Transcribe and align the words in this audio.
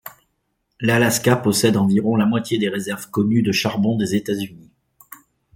L'Alaska 0.79 1.35
possède 1.35 1.77
environ 1.77 2.15
la 2.15 2.25
moitié 2.25 2.57
des 2.57 2.69
réserves 2.69 3.11
connues 3.11 3.43
de 3.43 3.51
charbon 3.51 3.97
des 3.97 4.15
États-Unis. 4.15 4.71